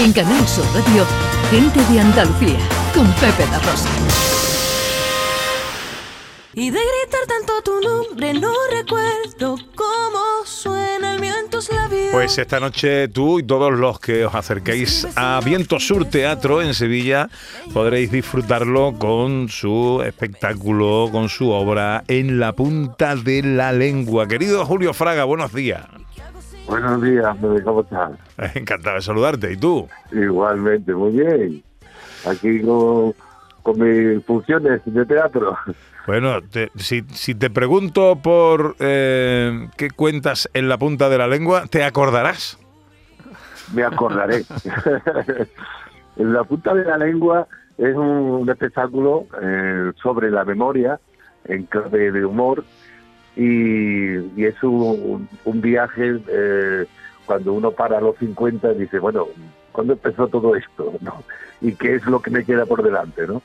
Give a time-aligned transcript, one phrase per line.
[0.00, 1.04] En Canal Sur Radio,
[1.50, 2.60] Gente de Andalucía,
[2.94, 3.88] con Pepe da Rosa.
[6.54, 12.12] Y de gritar tanto tu nombre no recuerdo cómo suena el mío en tus labios.
[12.12, 16.74] Pues esta noche tú y todos los que os acerquéis a Viento Sur Teatro en
[16.74, 17.28] Sevilla
[17.72, 24.28] podréis disfrutarlo con su espectáculo, con su obra En la punta de la lengua.
[24.28, 25.82] Querido Julio Fraga, buenos días.
[26.68, 28.12] Buenos días, ¿cómo estás?
[28.54, 29.52] Encantado de saludarte.
[29.52, 29.88] ¿Y tú?
[30.12, 31.62] Igualmente, muy bien.
[32.26, 33.14] Aquí con,
[33.62, 35.56] con mis funciones de teatro.
[36.06, 41.26] Bueno, te- si, si te pregunto por eh, qué cuentas en la punta de la
[41.28, 42.58] lengua, ¿te acordarás?
[43.74, 44.42] Me acordaré.
[46.16, 47.46] en la punta de la lengua
[47.76, 50.98] es un, un espectáculo eh, sobre la memoria,
[51.44, 52.64] en clave de humor,
[53.38, 56.84] y, y es un, un viaje eh,
[57.24, 59.26] cuando uno para a los 50 y dice, bueno,
[59.72, 60.92] ¿cuándo empezó todo esto?
[61.00, 61.22] ¿no?
[61.60, 63.26] ¿Y qué es lo que me queda por delante?
[63.26, 63.40] ¿no?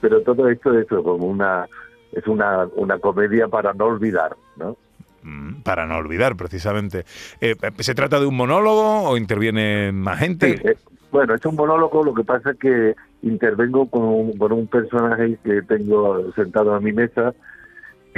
[0.00, 1.66] Pero todo esto es como una
[2.12, 4.76] es una, una comedia para no olvidar, ¿no?
[5.22, 7.04] Mm, Para no olvidar, precisamente.
[7.40, 10.58] Eh, ¿Se trata de un monólogo o interviene más gente?
[10.58, 10.76] Sí, eh,
[11.10, 15.38] bueno, es un monólogo, lo que pasa es que intervengo con, un- con un personaje
[15.44, 17.32] que tengo sentado a mi mesa,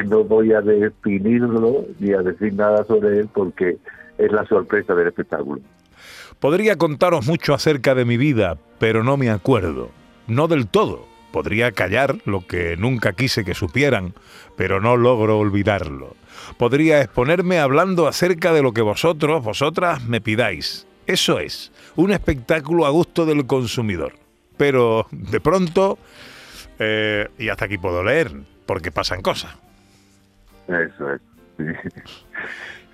[0.03, 3.77] no voy a definirlo ni a decir nada sobre él porque
[4.19, 5.61] es la sorpresa del espectáculo.
[6.41, 9.91] Podría contaros mucho acerca de mi vida, pero no me acuerdo.
[10.27, 11.07] No del todo.
[11.33, 14.15] Podría callar lo que nunca quise que supieran,
[14.57, 16.15] pero no logro olvidarlo.
[16.59, 20.87] Podría exponerme hablando acerca de lo que vosotros, vosotras, me pidáis.
[21.07, 24.15] Eso es, un espectáculo a gusto del consumidor.
[24.57, 25.99] Pero de pronto,
[26.79, 28.33] eh, y hasta aquí puedo leer,
[28.67, 29.57] porque pasan cosas.
[30.69, 31.21] Eso es.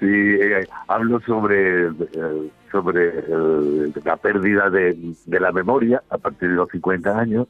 [0.03, 4.97] Eh, hablo sobre, eh, sobre eh, la pérdida de,
[5.27, 7.49] de la memoria a partir de los 50 años,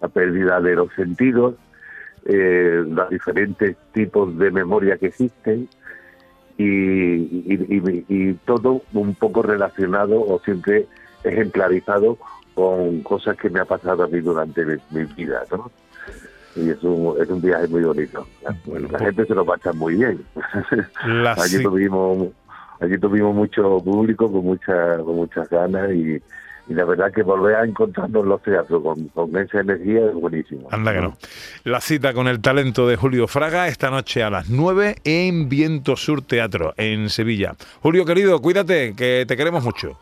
[0.00, 1.54] la pérdida de los sentidos,
[2.24, 5.68] los diferentes tipos de memoria que existen
[6.56, 10.86] y todo un poco relacionado o siempre
[11.24, 12.16] ejemplarizado
[12.54, 15.70] con cosas que me ha pasado a mí durante mi, mi vida, ¿no?
[16.56, 18.26] Y es un, es un viaje muy bonito.
[18.66, 20.22] Bueno, la pues- gente se lo pasa muy bien.
[21.36, 22.28] Allí tuvimos
[22.80, 26.20] allí tuvimos mucho público con mucha con muchas ganas y,
[26.68, 30.14] y la verdad que volver a encontrarnos en los teatros con, con esa energía es
[30.14, 30.66] buenísimo.
[30.70, 31.16] Anda que no.
[31.64, 35.94] La cita con el talento de Julio Fraga esta noche a las 9 en Viento
[35.96, 37.54] Sur Teatro, en Sevilla.
[37.82, 39.98] Julio, querido, cuídate, que te queremos mucho.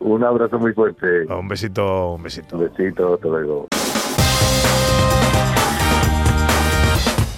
[0.00, 1.26] Un abrazo muy fuerte.
[1.26, 2.56] Un besito, un besito.
[2.56, 3.68] Un besito, hasta luego.